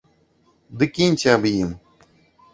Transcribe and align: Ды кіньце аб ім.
Ды 0.79 0.83
кіньце 0.95 1.27
аб 1.35 1.47
ім. 1.61 1.79